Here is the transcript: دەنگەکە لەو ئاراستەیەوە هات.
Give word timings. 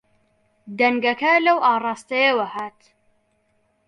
دەنگەکە 0.79 1.33
لەو 1.45 1.57
ئاراستەیەوە 1.65 2.45
هات. 2.55 2.79